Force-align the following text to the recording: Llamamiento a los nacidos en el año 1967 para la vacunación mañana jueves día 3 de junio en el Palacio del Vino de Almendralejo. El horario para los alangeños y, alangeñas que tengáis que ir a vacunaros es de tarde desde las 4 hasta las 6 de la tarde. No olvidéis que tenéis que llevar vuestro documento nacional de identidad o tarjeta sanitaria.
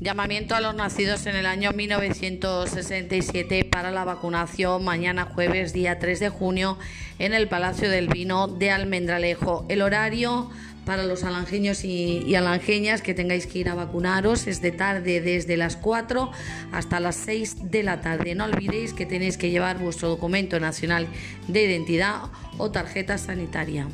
Llamamiento 0.00 0.54
a 0.54 0.60
los 0.60 0.74
nacidos 0.74 1.24
en 1.24 1.36
el 1.36 1.46
año 1.46 1.72
1967 1.72 3.64
para 3.64 3.90
la 3.90 4.04
vacunación 4.04 4.84
mañana 4.84 5.24
jueves 5.24 5.72
día 5.72 5.98
3 5.98 6.20
de 6.20 6.28
junio 6.28 6.76
en 7.18 7.32
el 7.32 7.48
Palacio 7.48 7.88
del 7.88 8.08
Vino 8.08 8.46
de 8.46 8.70
Almendralejo. 8.70 9.64
El 9.70 9.80
horario 9.80 10.50
para 10.84 11.04
los 11.04 11.24
alangeños 11.24 11.82
y, 11.82 12.34
alangeñas 12.34 13.00
que 13.00 13.14
tengáis 13.14 13.46
que 13.46 13.60
ir 13.60 13.70
a 13.70 13.74
vacunaros 13.74 14.46
es 14.46 14.60
de 14.60 14.70
tarde 14.70 15.22
desde 15.22 15.56
las 15.56 15.76
4 15.76 16.30
hasta 16.72 17.00
las 17.00 17.16
6 17.16 17.70
de 17.70 17.82
la 17.82 18.02
tarde. 18.02 18.34
No 18.34 18.44
olvidéis 18.44 18.92
que 18.92 19.06
tenéis 19.06 19.38
que 19.38 19.50
llevar 19.50 19.78
vuestro 19.78 20.10
documento 20.10 20.60
nacional 20.60 21.06
de 21.48 21.64
identidad 21.64 22.24
o 22.58 22.70
tarjeta 22.70 23.16
sanitaria. 23.16 23.88